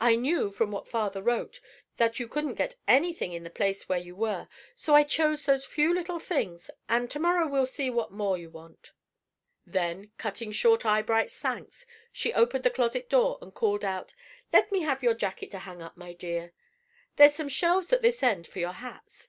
[0.00, 1.60] I knew, from what Father wrote,
[1.98, 5.44] that you couldn't get any thing in the place where you were, so I chose
[5.44, 8.92] those few little things, and to morrow we'll see what more you want."
[9.66, 14.14] Then, cutting short Eyebright's thanks, she opened the closet door and called out:
[14.54, 16.54] "Let me have your jacket to hang up, my dear.
[17.16, 19.28] There's some shelves at this end for your hats.